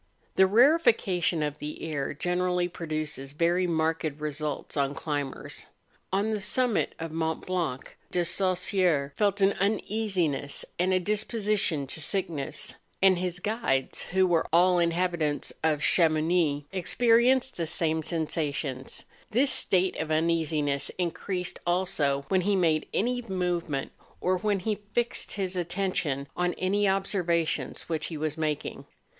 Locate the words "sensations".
18.57-19.05